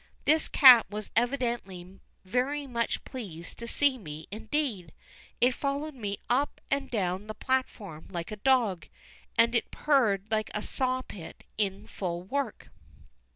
[0.25, 4.93] This cat was evidently very much pleased to see me indeed.
[5.39, 8.87] It followed me up and down the platform like a dog,
[9.37, 12.69] and it purred like a saw pit in full work.